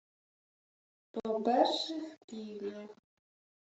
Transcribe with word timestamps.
—По 1.13 1.41
перших 1.43 2.17
півнях. 2.27 2.89